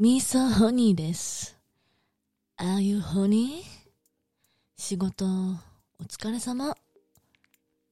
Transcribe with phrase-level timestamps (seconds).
[0.00, 1.58] ミーソホニーです。
[2.58, 3.60] Are you honey?
[4.78, 6.74] 仕事、お疲れ様。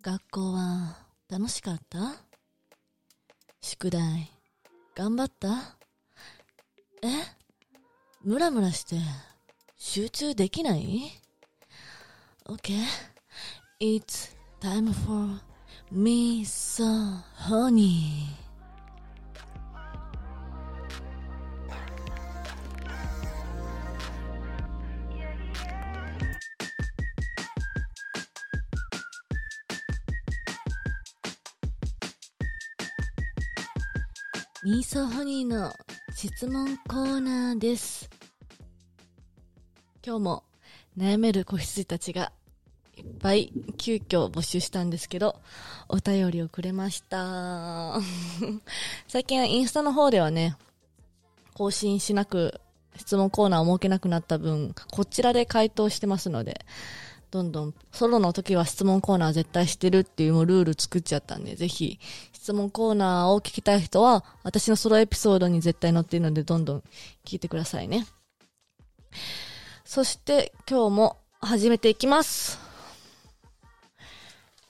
[0.00, 0.96] 学校は
[1.28, 2.16] 楽しかった？
[3.60, 4.30] 宿題、
[4.94, 5.76] 頑張った？
[7.02, 7.08] え？
[8.24, 8.96] ムラムラして
[9.76, 11.12] 集中できない
[12.46, 12.84] ?Okay.
[13.80, 15.42] It's time for
[15.92, 18.47] me so honey.
[34.68, 35.72] ミーソホニーの
[36.14, 38.10] 質問コーナーです。
[40.04, 40.44] 今日も
[40.94, 42.32] 悩める子羊たちが
[42.94, 45.40] いっぱい急遽募集したんですけど、
[45.88, 47.98] お便りをくれました。
[49.08, 50.54] 最近はインスタの方ではね、
[51.54, 52.60] 更新しなく、
[52.94, 56.66] 質問コーナーを設けなくなった分、こちらで回答してますので、
[57.30, 61.98] どんどん、ソロの時は質問コーナー絶対してるっていうもうルール作っちゃったんで、ぜひ、
[62.32, 66.82] 質問コーナーを聞きたい人は、私のソロエピソードに絶対載っているので、どんどん
[67.26, 68.06] 聞いてくださいね。
[69.84, 72.58] そして、今日も始めていきます。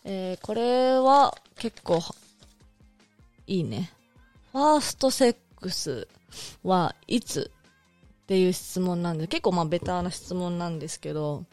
[0.05, 2.01] えー、これは結構、
[3.47, 3.93] いいね。
[4.53, 6.09] ファーストセックス
[6.65, 7.53] はいつ
[8.25, 11.45] っていう質問なんで、結構まあベターな質問なんですけど、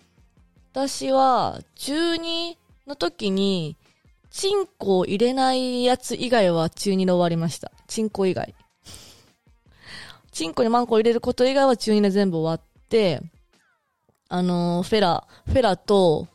[0.75, 3.77] 私は中2の時に、
[4.29, 7.71] チンコを入れないやつ以外は中2で終わりました。
[7.87, 8.53] チンコ以外。
[10.33, 13.21] チンコにマンコを入れること以外は中2で全部終わって、
[14.27, 16.27] あのーフェラ、フェラと、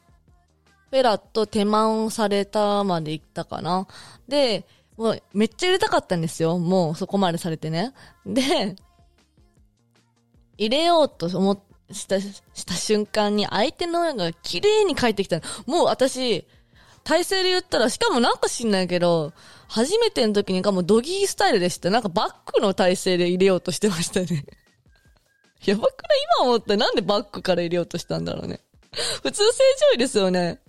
[0.90, 3.86] フェラと手満されたまで行ったかな。
[4.26, 6.58] で、もうめっちゃ入れたかったんですよ。
[6.58, 7.92] もうそこまでされてね。
[8.24, 8.74] で、
[10.56, 11.58] 入れようと思っ
[11.92, 15.40] した、した瞬間に相手の親が綺麗に帰ってきた。
[15.66, 16.46] もう私、
[17.04, 19.32] 体勢で言ったら、しかもなんか知んないけど、
[19.68, 21.90] 初めての時にかもドギースタイルでした。
[21.90, 24.44] なんかバックの体勢で入れようとしてましたね。
[25.64, 26.18] やばくない？
[26.38, 28.60] 今思ったらなんでバックから入れようとしたんだろうね。
[29.22, 30.60] 普通正常位ですよね。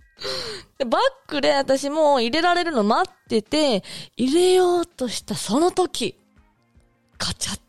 [0.77, 3.83] で、バックで私も入れられるの待ってて、
[4.15, 6.15] 入れようとしたその時、
[7.17, 7.59] ガチャっ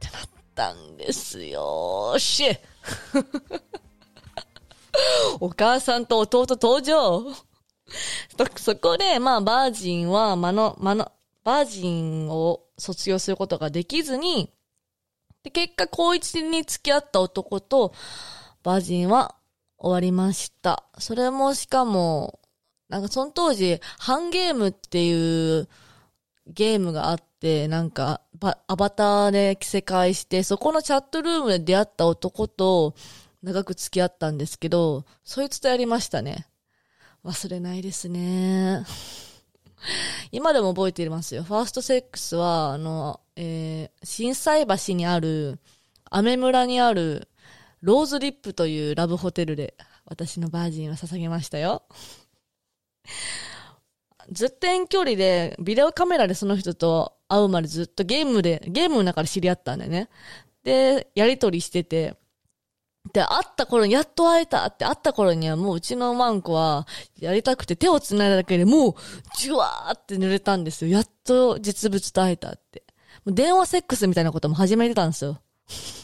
[0.00, 0.22] てなっ
[0.54, 2.14] たんですよ。
[2.18, 2.44] し
[5.40, 7.24] お母さんと弟登場
[8.56, 11.12] そ、こで、まあ、バージンは、まの、まの、
[11.44, 14.52] バージンを卒業することができずに、
[15.42, 17.94] で、結果、高一に付き合った男と、
[18.62, 19.36] バージンは
[19.78, 20.84] 終わりました。
[20.98, 22.40] それもしかも、
[22.88, 25.68] なんかその当時、ハンゲームっていう
[26.48, 28.22] ゲームがあって、なんか、
[28.66, 32.94] アバターで着せ替えして、そこのチャットルームで出会った男と
[33.42, 36.46] 長く付き合ったんですけど、そいつとやりましたね。
[37.24, 38.84] 忘れないですね。
[40.32, 41.42] 今でも覚えていますよ。
[41.42, 45.60] ファーストセックスは、あの、えー、震災橋にある、
[46.10, 47.28] アメ村にある、
[47.80, 51.82] ローズリップというラブホテルで、私のバージンは捧げましたよ。
[54.30, 60.08] ずっと遠距離で、ビデオカメラでその人と会うまでずっとゲームで、ゲームの中で知り合ったんだよね。
[60.64, 62.16] で、やりとりしてて、
[63.12, 66.86] で、会った頃に、やっと会えたって会った頃にはもううちのマンコは、
[67.18, 68.94] やりたくて手を繋いだだけでもう、
[69.36, 70.90] じゅわーって濡れたんですよ。
[70.90, 72.84] やっと実物と会えたって。
[73.24, 75.40] もう電話セックスみたいなことも始めてたんですよ。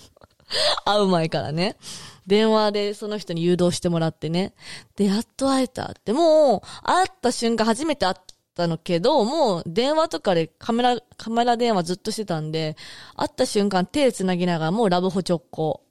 [0.85, 1.77] 会う前からね。
[2.27, 4.55] 電話でその人に誘導してもらってね。
[4.97, 6.13] で、やっと会えたって。
[6.13, 8.15] もう、会った瞬間初めて会っ
[8.55, 12.77] たのけど、もう電話とかでカメラ、カメラ電話ずっとしてたんで、
[13.17, 15.85] 会った瞬間手繋ぎながらもうラブホ直行。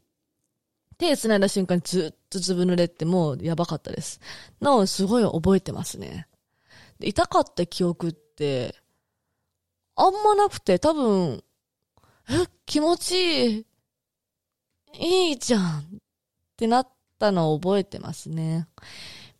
[0.97, 4.19] 手繋いだ瞬間ずっとずぶ濡れってもうやばかったです。
[4.61, 6.27] なのすごい覚えてますね。
[6.99, 8.75] で痛かった記憶って、
[9.95, 11.43] あんまなくて多分、
[12.29, 13.65] え、気持ちいい。
[14.95, 16.02] いいじゃん
[16.63, 16.87] てなっ
[17.19, 18.67] たのを覚えてますね。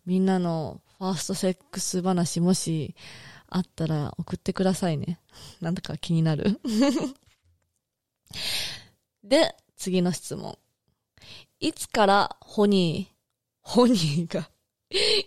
[0.04, 2.94] みんなのファーストセックス話もし
[3.48, 5.18] あったら送ってくださいね。
[5.62, 6.60] なんだか気になる。
[9.24, 10.58] で、次の質問。
[11.60, 13.14] いつからホニー、
[13.62, 14.50] ホニーが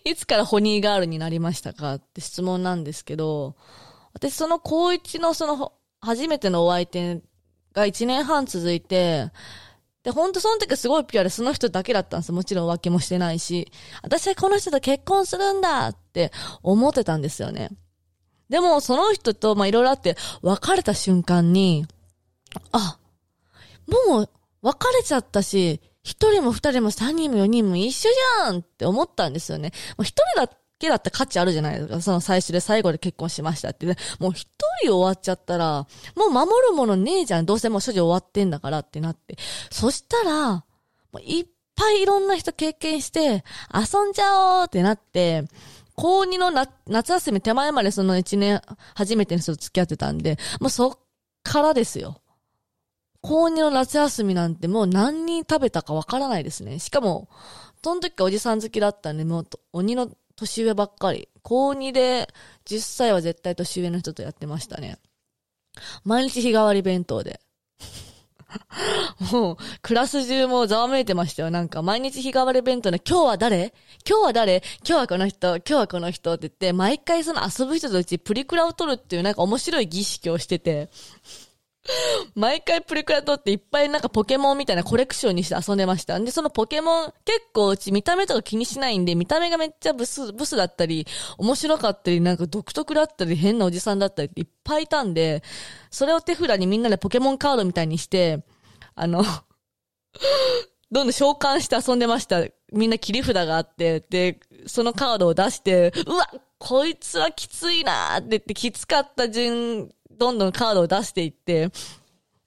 [0.05, 3.55] いつからホニーガールになりましたかって質問なんですけど、
[4.13, 7.23] 私その高一のその初めてのお相手
[7.73, 9.31] が1年半続いて、
[10.07, 13.69] で、ほんとその時すごいピュアでその人だけだったんですもちろん浮気もしてないし、
[14.01, 16.31] 私はこの人と結婚するんだって
[16.63, 17.71] 思ってたんですよね。
[18.47, 21.87] でも、その人と、まあ、いろいろあって、別れた瞬間に、
[22.71, 22.97] あ、
[24.07, 24.29] もう、
[24.61, 29.73] 別れちゃったし、一人も二人も三人も四人も一緒じゃんって思ったんですよね。
[29.99, 32.01] 一人だけだった価値あるじゃないですか。
[32.01, 33.95] その最初で最後で結婚しましたってね。
[34.19, 34.47] もう一
[34.83, 37.45] 人終わっちゃったら、もう守るものねえじゃん。
[37.45, 39.37] どうせもう所持終わってんだからってなって。
[39.71, 40.63] そしたら、も
[41.15, 41.45] ういっ
[41.75, 43.43] ぱいいろんな人経験して、
[43.73, 45.45] 遊んじゃおうってなって、
[45.95, 46.51] 高2の
[46.85, 48.61] 夏休み手前までその1年
[48.93, 50.99] 初めての人と付き合ってたんで、もうそっ
[51.43, 52.21] からですよ。
[53.21, 56.77] 高2の夏休みなんてもう何人食べたかわからないですね。
[56.79, 57.29] しかも、
[57.83, 61.27] その時おじさん好きだったんで、もう鬼の年上ばっかり。
[61.43, 62.29] 高2で
[62.65, 64.97] 10歳は絶対年上の人とやってましたね。
[66.05, 67.41] 毎日日替わり弁当で。
[69.31, 71.51] もう、クラス中もざわめいてましたよ。
[71.51, 73.73] なんか、毎日日替わり弁当で、今日は誰？
[74.07, 74.63] 今日は誰？
[74.79, 75.57] 今日はこの人？
[75.57, 80.89] 今日はこの人って言って、毎回その遊ぶ人とうちプリクラを撮るっていうなんか面白い儀式をしてて、
[82.35, 86.17] 毎回プリクラ撮っていっぱいなんかポケモンみたいなコレクションにして遊んでました。
[86.19, 91.07] んで、そのポケモン結構うち見た目とか気にしないんで、見た目がめっちゃブス、ブスだったり、
[91.37, 95.43] 面白かったり、なんか独特だったり、変なおじさんだったりいっぱいいたんで、
[95.89, 98.43] それを手札にみんなでポケモンカードみたいにして、
[98.95, 99.23] あの
[100.91, 102.43] どんどん召喚して遊んでました。
[102.71, 106.29] みんな切り札があって、で、そのカードを出して、うわ
[106.59, 111.69] こいつはきついなーって言って、きつかった順どんどんカードを出していって、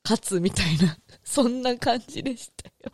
[0.04, 2.92] 勝つみたいな、そんな感じでしたよ。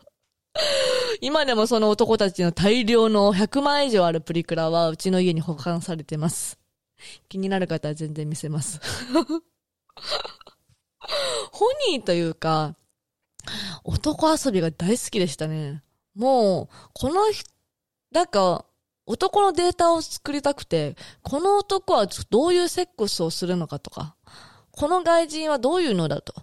[1.21, 6.59] 今でもその男たちの大量の100万以上あるプリクラはうちの家に保管されてます。
[7.29, 8.79] 気になる方は全然見せます。
[11.51, 12.75] ホニーというか、
[13.83, 15.83] 男遊びが大好きでしたね。
[16.15, 17.49] もう、この人、
[18.11, 18.65] なんか、
[19.05, 24.16] 男のデータを作りたくて、この男はどういうセックスをするのかとか、
[24.77, 26.35] この外人はどういうのだと。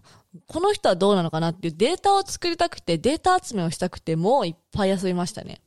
[0.48, 5.60] この人はどうなのかなっていうデータを作りたくて、データ集めをしたくて、もういっぱい遊びましたね。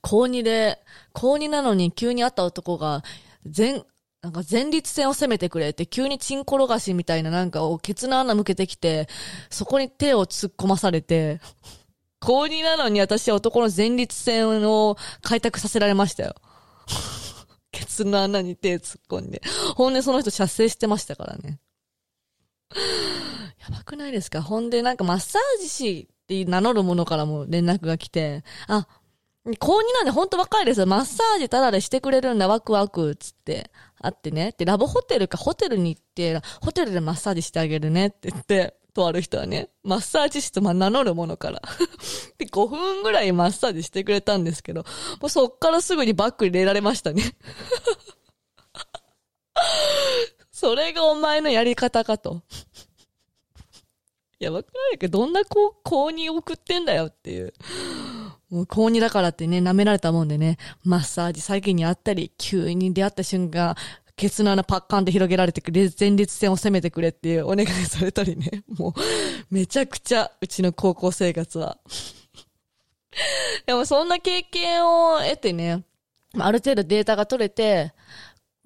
[0.00, 0.82] 高2で、
[1.12, 3.02] 高2なのに急に会った男が、
[3.44, 3.84] 全、
[4.22, 9.06] なんか前立腺を攻めてくれって急にチンコロガシみたいななんかをケツの穴向けてきて、
[9.50, 11.42] そこに手を突っ込まされて、
[12.20, 16.34] 高2なのに私は男の前立腺を開拓させられましたよ。
[17.98, 19.42] ケツの穴に手突っ込んで。
[19.74, 21.58] ほんでその人射精してましたからね。
[23.60, 24.42] やばくないですか？
[24.42, 28.86] ほんでなんかマッサージ師って名乗るものからも連絡が来て、あ、
[29.58, 30.86] 高2なんでほんと若いですよ。
[30.86, 33.70] マッサージただでしてくれるんだ、ワクワク、つって。
[34.00, 34.54] あってね。
[34.56, 41.62] で、ラブホテルかホテルに行って、ホテルでマッサージしてあげるねって言って、とある人はね、マッサージ師とま名乗るものから。
[42.36, 44.84] で、5分ぐらいマッサージしてくれたんですけど、
[45.20, 47.22] もうそっからすぐにバッグに入れられましたね。
[50.50, 52.42] それがお前のやり方かと。
[54.40, 57.54] やばくないけど、どんな子、高に送ってんだよっていう。
[58.50, 63.76] もう高2だからってね、舐められたもんでね、マッサージ最近にあったり、急に出会った瞬間、
[64.18, 68.64] ケツの穴パッカンって広げられてくれ、前立腺を攻めてくれっていうお願いされたりね。
[68.76, 68.92] もう、
[69.48, 71.78] めちゃくちゃ、うちの高校生活は。
[73.64, 75.84] でもそんな経験を得てね、
[76.36, 77.94] ある程度データが取れて、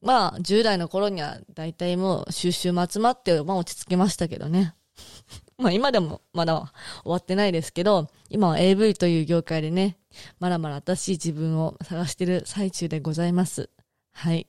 [0.00, 4.74] まあ、10代の頃には大体もう収集も集まって、まあ落ち着きましたけどね。
[5.58, 6.72] まあ今でもまだ
[7.04, 9.98] 終わってないですけど、今は AV という業界でね、
[10.40, 13.68] まだまだ新しい自分を探してる最中でございます。
[14.12, 14.46] はい。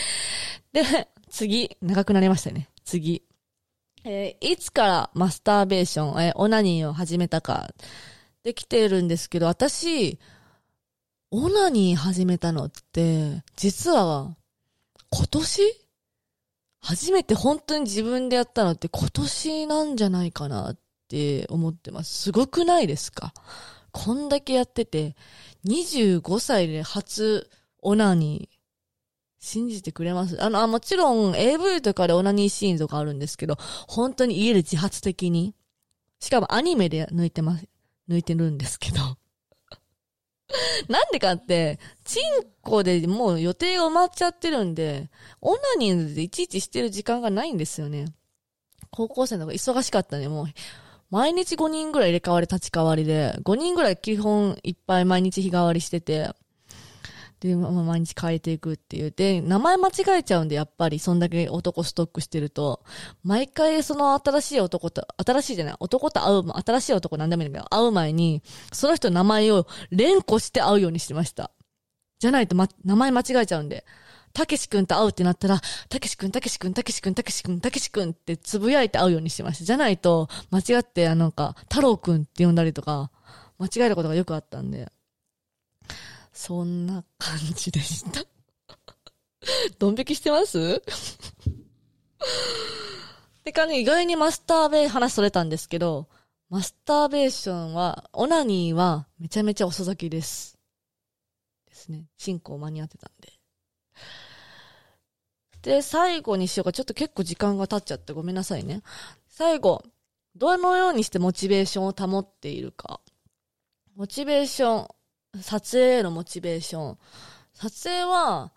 [0.72, 2.68] で、次、長くなりましたね。
[2.84, 3.22] 次。
[4.04, 7.74] えー、いつからマスターベーション、えー、オナニーを始めたか、
[8.44, 10.18] できてるんですけど、私、
[11.32, 14.36] オナニー始めたのって、実は、
[15.10, 15.62] 今年？
[16.80, 22.22] 初めて本当に自分でやったのって今年なんじゃないかなって思ってます。
[22.22, 23.34] すごくないですか？
[23.90, 25.16] こんだけやってて、
[25.64, 27.50] 25歳で初
[27.82, 28.55] オナニー
[29.46, 35.54] 信じてくれますあの、あ、もちろん AV とかでオナニーシーンとかあるんですけど、本当に家で自発的に。
[36.18, 37.68] しかもアニメで抜いてます、
[38.08, 38.98] 抜いてるんですけど。
[40.88, 42.22] なんでかって、チン
[42.60, 45.10] コでもう予定が埋まっちゃってるんで、
[45.40, 48.06] オナニーでいちいちしてる時間がないんですよね。
[48.90, 50.46] 高校生の方が忙しかったね、もう、
[51.10, 56.30] 毎日5人ぐらい入れ替わり立ち替わりで、5人ぐらい基本いっぱい毎日日替わりしてて、
[57.40, 59.10] で、まあ、毎日変えていくっていう。
[59.10, 62.82] で、名前間違えちゃうんで、やっぱり、そんだけ男ストックしてると、
[63.22, 71.50] 毎回その新しい男と、新しいじゃない、男と会う、新しい男なんでもいいんだけど、会う前に、その人の名前を連呼して会うようにしてました。
[72.18, 73.84] じゃないと、ま、名前間違えちゃうんで。
[74.32, 79.64] たけしくんと会うってなったら、たけしくん、たけしくん、たけしくん、たけしくん、たけしくんってつぶやいて会うようにしてました。
[79.64, 83.10] じゃないと、間違って、なんか、太郎くんって呼んだりとか、
[83.58, 84.92] 間違えることがよくあったんで。
[86.36, 88.22] そんな感じでした
[89.80, 90.82] ドン引きしてます？
[93.42, 96.08] てかね、意外にマスターベー、話それたんですけど、
[96.50, 100.58] マスターベーションは、オナニーはめちゃめちゃ遅咲きです。
[101.66, 102.04] ですね。
[102.18, 103.32] 進行間に合ってたんで。
[105.62, 106.72] で、最後にしようか。
[106.72, 108.82] ちょっと結構時間が経っちゃってごめんなさいね。
[109.26, 109.82] 最後、
[110.34, 113.00] どのようにしてモチベーションを保っているか。
[113.94, 114.95] モチベーション。
[115.42, 116.98] 撮影へのモチベーション。
[117.52, 118.52] 撮影は、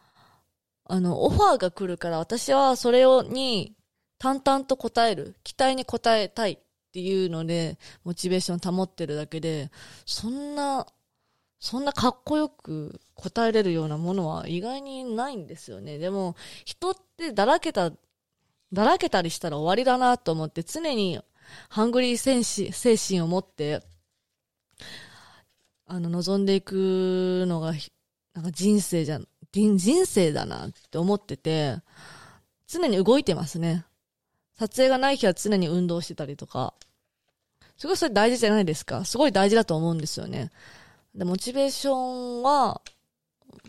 [0.86, 3.76] あの、オファーが来るから私はそれをに
[4.18, 5.36] 淡々と答える。
[5.44, 6.60] 期待に応えたいっ
[6.92, 9.72] ていうので、モチベーション保ってるだけで、
[10.06, 10.86] そんな、
[11.60, 15.98] そんなかっこよく答えれるようなものは意外にないんですよね。
[15.98, 17.92] でも、人ってだらけた、
[18.72, 21.20] だらけたりしたら終わりだなと思って常に
[21.70, 23.82] ハングリー精神を持って
[25.92, 27.74] あの、望んでいくのが、
[28.36, 29.20] なんか人生じゃ、
[29.52, 31.78] 人生だなって思ってて、
[32.68, 33.86] 常に動いてますね。
[34.60, 36.76] 撮影がない日は常に運動してたりとか。
[37.76, 39.04] すごいそれ大事じゃないですか。
[39.04, 40.52] すごい大事だと思うんですよね。
[41.16, 42.82] で、モチベーションは、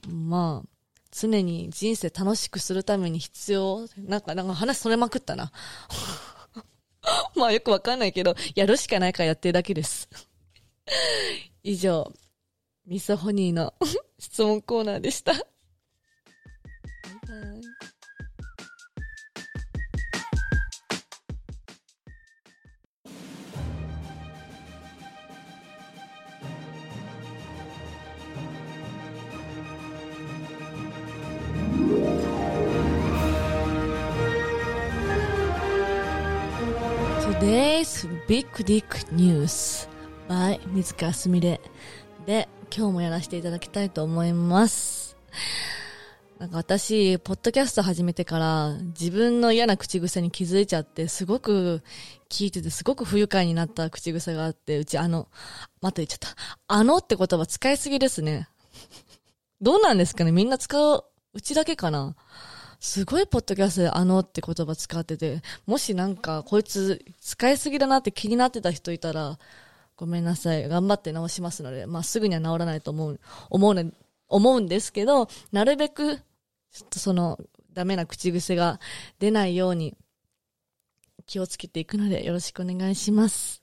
[0.07, 0.69] まあ、
[1.11, 3.87] 常に人生楽しくするために必要。
[3.97, 5.53] なんか、なんか話それまくったな。
[7.35, 10.07] まあよくわかんないけど、やるしかないからやってるだけです。
[11.63, 12.13] 以上、
[12.87, 13.75] ミソホニーの
[14.19, 15.33] 質問コーナーでした。
[15.33, 15.43] バイ
[17.29, 17.61] バイ。
[37.41, 39.89] Today's Big Dick News
[40.31, 41.61] by 水川すみれ
[42.25, 45.17] で今日もやらせていただきたいと思います。
[46.39, 51.83] なんか私、ポッドキャスト始めてから自分の嫌な口癖に気づいちゃって、すごく
[52.29, 55.27] 聞いててすごく不愉快になった口癖があって、うちあの、
[55.83, 56.29] また言っちゃった。
[56.69, 58.47] あのって言葉使いすぎですね。
[59.61, 60.31] どうなんですかね？
[60.31, 62.15] みんな使う、うちだけかな？
[62.79, 69.41] すごいポッドキャストであのって言葉使ってて、もしなんかこいつ使いすぎだなって気になってた人いたら、
[70.01, 70.67] ごめんなさい。
[70.67, 73.93] 頑張って直しますので、まあ、すぐには治らないと思う、思うね、
[74.29, 77.39] 思うんですけど、なるべく、ちょっとその、
[77.75, 78.81] ダメな口癖が
[79.19, 79.95] 出ないように
[81.27, 83.63] 気をつけていくのでよろしくお願いします。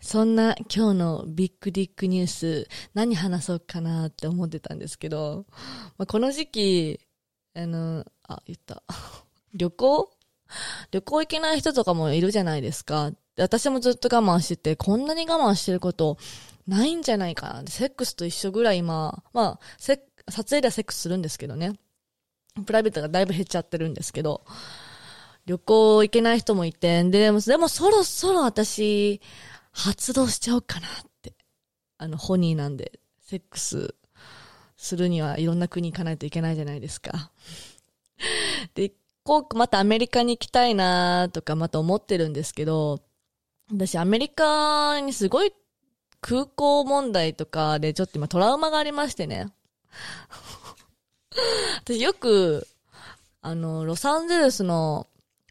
[0.00, 5.44] そんな今日のビッグディックニュース、何話そうかなって思ってたんですけど、
[5.98, 7.00] まあ、この時期、
[7.54, 8.84] あの、あ、言った。
[9.54, 10.10] 旅行
[10.90, 13.12] 旅行行けない人とかもいるじゃないですか。
[13.36, 16.18] 私もずっと我慢してて、こんなに我慢してること
[16.66, 17.62] ないんじゃないかな。
[17.66, 21.72] セックスと一緒ぐらい今、まあ、撮影ではセックスするんですけどね。
[22.66, 24.44] プライベートがだいぶ減っちゃってるんですけど、
[25.46, 29.20] 旅行行けない人もいて、でも、でもそろそろ私、
[29.72, 30.90] 発動しちゃおうかなっ
[31.22, 31.34] て。
[31.98, 33.94] あの、ホニーなんで、セックス
[34.76, 37.32] するにはいろんな国行かないといけないじゃないですか。
[38.74, 38.92] で、
[39.24, 43.02] こう、またアメリカに行きたいなとかまた思ってるんですけど、
[43.70, 45.52] 私アメリカにすごい
[46.20, 49.52] 空港問題とかでちょっと今トラウマがありましてね。
[51.84, 52.66] 私よく、
[53.40, 55.06] あの、ロサンゼルスの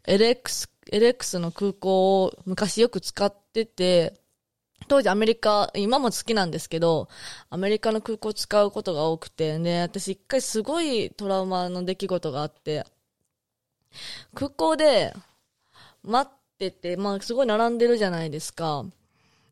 [0.08, 4.20] LX、LX の空港を昔よく使ってて、
[4.88, 7.08] 当時アメリカ、今も好きなんですけど、
[7.50, 12.86] アメリカの空港使うことが多くて、ね、私一回すごいトラウマの出来事があって、
[14.34, 15.14] 空港で
[16.04, 18.86] 待ってて、まあすごい並んでるじゃないですか。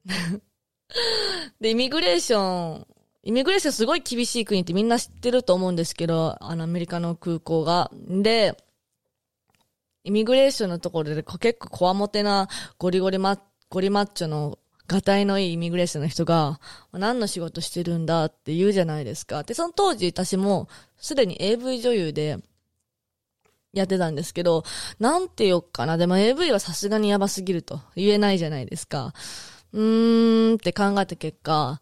[1.60, 2.88] で、イミグレーション、
[3.24, 7.92] イミグレーションすごい厳しい国ってみんな知ってると思うんですけど、あのアメリカの空港が。
[7.94, 8.58] で、
[10.04, 14.58] イミグレーションのところで結構こわもてなゴリゴリマゴリマッチョの
[14.92, 16.60] ガタイのいいイミグレーションの人が、
[16.92, 19.44] 何の仕事してるんだって言うじゃないですか。
[19.44, 20.68] で、その当時私も
[20.98, 22.40] すでに AV 女優で、
[23.74, 24.64] やってたんですけど、
[25.00, 25.98] なんて言おうかな。
[25.98, 29.14] でも AV はさすがにやばすぎると言えないじゃないですか。
[29.74, 31.80] うーんって考えた結果、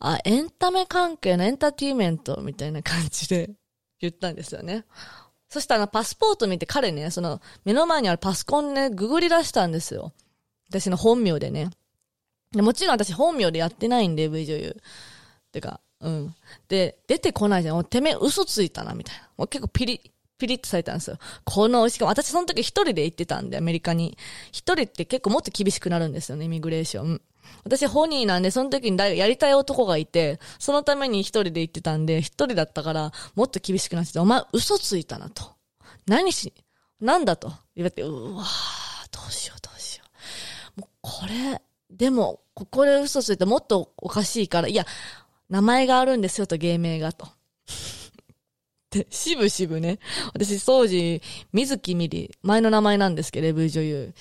[0.00, 3.50] あ、エンタメ関係のエンターテイメントみたいな感じで
[4.00, 4.84] 言ったんですよね。
[5.48, 10.12] そしたらパスポート見て彼ね、その目の前にあるパソコンね、ググり出したんですよ。
[10.68, 11.70] 私の本名でね。
[12.52, 14.76] でもちろん私本名でやってないんで、AV 女優。
[15.52, 16.34] てか、うん。
[16.68, 17.84] で、出てこないじゃん。
[17.84, 19.28] てめえ嘘ついたな、みたいな。
[19.36, 21.18] もう結構ピリ、ピリッとされたんですよ。
[21.44, 24.16] この、しかも私その時一人で行ってたんで、アメリカに。
[24.52, 27.20] 一人って結構もっと厳しくなるんですよね、イミグレーション。
[27.64, 35.52] 私ホニーなんで、その時にやりたい男がいて、そのために一人で行ってたんで、一人だったから、もっと厳しくなってて、お前嘘ついたなと。
[36.06, 36.54] 何し、
[37.00, 40.04] なんだと言われて、うわー、どうしようどうしよ
[40.76, 40.80] う。
[40.80, 44.86] もうこれ、でも、ここで嘘ついてもっとおかしいから、いや、
[45.48, 47.28] 名前があるんですよと、芸名がと。
[48.90, 49.98] で、 しぶしぶね。
[50.34, 54.14] 私、当時、水木みり、前の名前なんですけど、V 女優。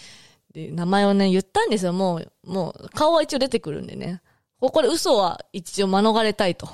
[0.54, 1.94] で、名前をね、言ったんですよ。
[1.94, 4.22] もう、もう、顔は一応出てくるんでね。
[4.60, 6.68] ここで嘘は一応免れたいと。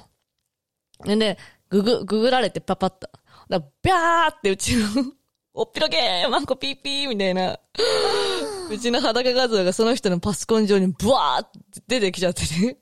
[1.04, 1.38] でね、
[1.70, 3.10] ググ、ググられてパパッと。
[3.50, 4.88] だビャーってうちの
[5.54, 7.60] おっぴろげーマンコピーピーみたいな。
[8.72, 12.78] うちの裸画像がその人のパソコン上にブワーって出てきちゃってね。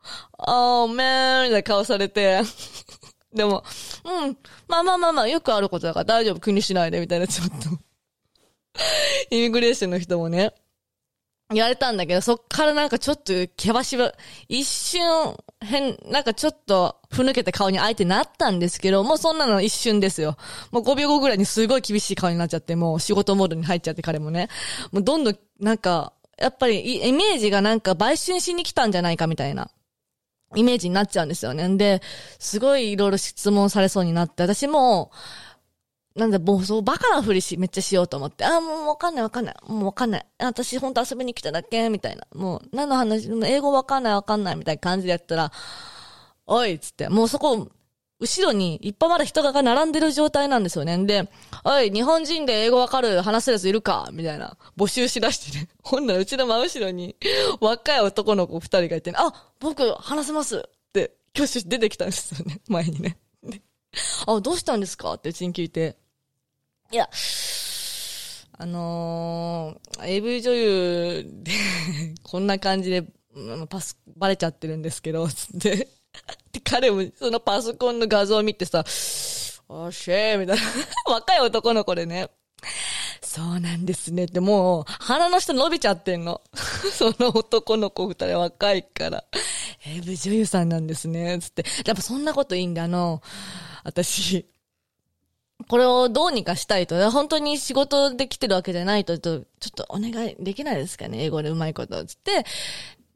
[0.38, 2.40] あー、めーみたいな顔されて。
[3.36, 3.62] でも、
[4.04, 7.54] うん、まあまあまあまあ、よくあることだから大丈夫、気にしないで、みたいな、ちょっと。
[9.30, 10.54] イミグレーションの人もね、
[11.50, 14.12] 言われたんだけど、そっからなんかちょっと、けばしば、
[14.48, 20.36] 一瞬、変、なんかちょっと、ふぬけた顔に相手なったんですけど、もうそんなの一瞬ですよ。
[20.72, 24.48] もう5秒後ぐらいにすごい厳しい顔になっちゃって、もう仕事モードに入っちゃって彼もね。
[24.90, 29.70] もうどんどん、なんか、やっぱり、イメージがなんか売春しに来たんじゃないかみたいな。
[30.54, 31.76] イメージになっちゃうんですよね。
[31.76, 32.02] で、
[32.38, 35.10] すごいいろいろ質問されそうになって、私も、
[36.14, 39.54] なんで、もうそう、バカなふりし、めっちゃしようと思って、あ、もうわかんないわかんない。
[39.68, 40.26] もうわかんない。
[40.38, 42.26] 私ほんと遊びに来ただけみたいな。
[42.34, 45.52] もう、何の話、英語わかんないわかんないみたいな感じでやったら、
[46.46, 47.68] おいっつって、もうそこ、
[48.18, 50.96] 後ろにいっぱいまだ人が並んでる状態なんですよね。
[51.04, 51.28] で、
[51.64, 54.08] おい、日本人で英語わかる話せるやついるか？
[54.12, 54.56] みたいな。
[54.76, 55.68] 募集しだしてね。
[55.84, 57.14] ほんならうちの真後ろに
[57.60, 60.60] 若い男の子二人がいてね、あ、僕話せますっ
[60.94, 62.60] て挙手出てきたんですよね。
[62.68, 63.18] 前にね。
[64.26, 65.12] あ、どうしたんですか？
[65.14, 65.96] ってうちに聞いて。
[66.92, 67.10] いや、
[68.58, 71.52] あのー、AV 女優で
[72.22, 73.04] こんな感じで、
[73.68, 75.88] パス、バレちゃってるんですけど、つって。
[76.52, 78.84] で、 彼もそのパソコンの画像を見てさ、
[79.68, 80.62] おっしーみたいな。
[81.12, 82.30] 若い男の子でね。
[83.20, 84.24] そうなんですね。
[84.24, 86.40] ってもう、鼻の下伸びちゃってんの。
[86.92, 89.24] その男の子二人若いから。
[89.86, 91.38] AV 女優さんなんですね。
[91.40, 91.64] つって。
[91.84, 92.84] やっぱそんなこといいんだ。
[92.84, 93.22] あの、
[93.84, 94.46] 私、
[95.68, 97.10] これをどうにかしたいと。
[97.10, 101.24] 本当に仕事で来てるわけじゃないと、ちょっとお願いできないですかね。
[101.24, 102.04] 英語でうまいこと。
[102.04, 102.44] つって、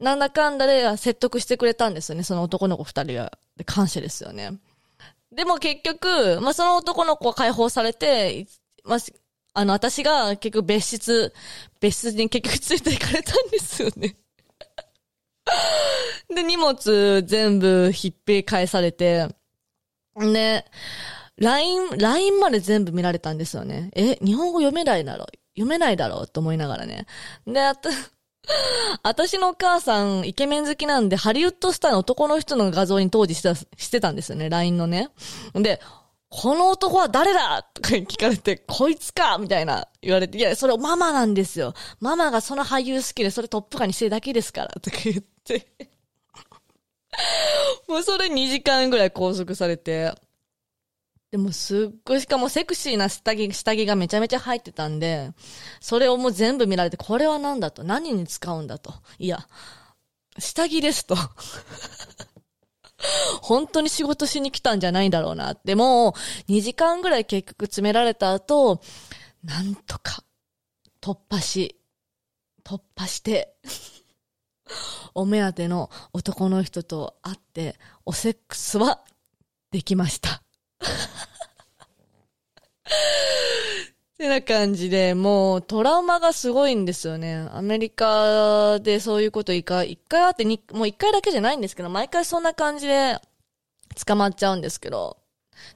[0.01, 2.23] なんだかんだで説得してくれたんですよね。
[2.23, 3.37] その男の子二人が。
[3.55, 4.53] で、感謝ですよね。
[5.31, 8.47] でも結局、まあ、その男の子は解放されて、
[8.83, 8.99] まあ、
[9.53, 11.33] あの、私が結局別室、
[11.79, 14.15] 別室に結局ついていかれたんですよね。
[16.33, 19.27] で、荷物全部ひっぺ返されて、
[20.15, 20.65] で、
[21.37, 23.91] LINE、LINE まで全部見られたんですよね。
[23.93, 27.05] え、日本語読めないだろ読めないだろうと思いながらね。
[27.45, 27.89] で、あと、
[29.03, 35.09] 私のお母さん、イケメン好きなんで、ハリウッドスターの男の人の画像に当時してた、してたんですよね、LINE のね。
[35.53, 35.79] で、
[36.29, 41.73] この男は誰だとか聞かれて、こいつかみたいな言われて、いや、それママなんですよ。
[41.99, 45.67] ママがその俳優好きで、それトップ化にしてるだけですから、とか言って。
[47.87, 50.13] もうそれ2時間ぐらい拘束されて。
[51.31, 55.31] でもすっごい、しかもセクシーな下着、下着がめちゃめちゃ入ってたんで、
[55.79, 58.93] それをもう全部見られて、これは何だと何に使うんだと。
[59.17, 59.47] いや、
[60.37, 61.15] 下着ですと。
[63.41, 65.55] 本当に仕事しに来たんじゃないんだろうな。
[65.63, 66.15] でも、
[66.49, 68.81] 2時間ぐらい結局詰められた後、
[69.41, 70.25] なんとか、
[70.99, 71.79] 突破し、
[72.65, 73.55] 突破して、
[75.15, 79.01] お目当ての男の人と会って、おセックスは
[79.71, 80.43] できました。
[84.13, 87.47] ってな感じで、もうトラウマがすごいんですよね。
[87.53, 93.19] アメリカでそういうこと一回、一回あってに、もう一回だけじゃないんですけど、毎回そんな感じで
[94.05, 95.17] 捕まっちゃうんですけど、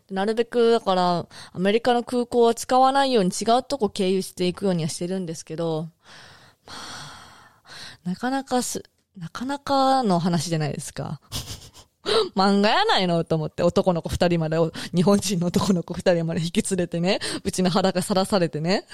[0.10, 5.90] なるべく、だから、アメリカの空港は使わないように違うとこ経由していくようにはしてるんですけど、
[6.66, 7.64] まあ、
[8.04, 8.84] なかなかす、
[9.18, 11.22] なかなかの話じゃないですか。
[12.36, 14.58] 漫画やないのと思って、男の子二人まで、
[14.94, 18.86] 日本人の男の子二人まで引き連れてね、うちの裸さらされてね。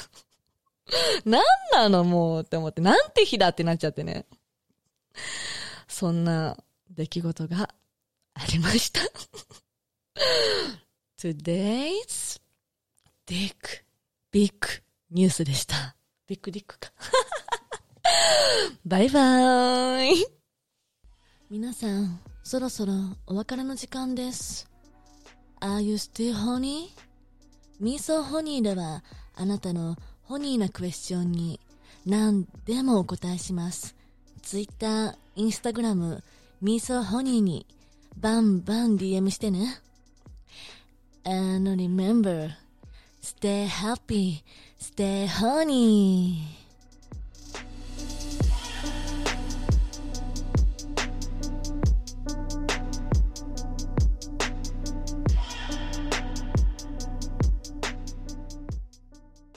[1.26, 4.26] なんなのもうって思って、なんて日だってなっちゃってね。
[5.88, 6.58] そんな
[6.90, 7.74] 出来事が
[8.34, 9.02] ありました。
[11.20, 12.42] Today's
[13.28, 13.54] big,
[14.32, 14.54] big
[15.12, 15.96] news でした。
[16.28, 16.92] ビッグディックか。
[18.86, 20.26] バイバーイ。
[21.50, 22.94] 皆さん、そろそろ
[23.28, 24.68] お別れの時間です。
[25.60, 26.88] Are you still honey?
[27.80, 29.04] ミーソーホニーでは
[29.36, 31.60] あなたのホニーなクエスチョンに
[32.06, 33.96] 何でもお答えします。
[34.42, 36.22] Twitter、Instagram、
[36.62, 37.68] ミーソーホニーに
[38.18, 39.80] バンバン DM してね。
[41.24, 42.52] And remember,
[43.22, 44.44] stay happy,
[44.80, 46.61] stay honey.